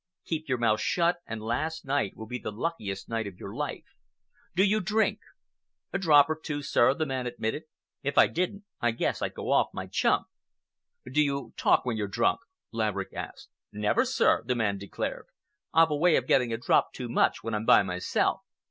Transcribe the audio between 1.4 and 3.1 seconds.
last night will be the luckiest